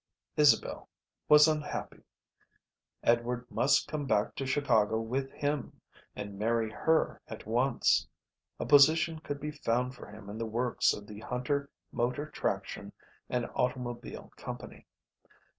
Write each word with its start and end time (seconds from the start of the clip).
Isabel 0.35 0.89
was 1.29 1.47
unhappy. 1.47 2.01
Edward 3.03 3.45
must 3.51 3.87
come 3.87 4.07
back 4.07 4.33
to 4.37 4.47
Chicago 4.47 4.99
with 4.99 5.31
him 5.31 5.79
and 6.15 6.39
marry 6.39 6.71
her 6.71 7.21
at 7.27 7.45
once. 7.45 8.07
A 8.59 8.65
position 8.65 9.19
could 9.19 9.39
be 9.39 9.51
found 9.51 9.93
for 9.93 10.07
him 10.07 10.27
in 10.27 10.39
the 10.39 10.47
works 10.47 10.91
of 10.95 11.05
the 11.05 11.19
Hunter 11.19 11.69
Motor 11.91 12.25
Traction 12.31 12.91
and 13.29 13.45
Automobile 13.53 14.31
Company. 14.37 14.87